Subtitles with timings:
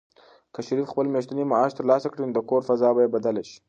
[0.53, 3.57] که شریف خپل میاشتنی معاش ترلاسه کړي، نو د کور فضا به بدله شي.